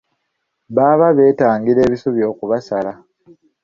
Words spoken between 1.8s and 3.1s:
bisubi kubasala.